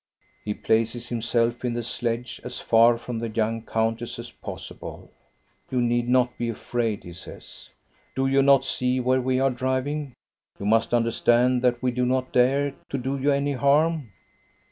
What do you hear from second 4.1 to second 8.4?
as possible." You need not be afraid," he says." Do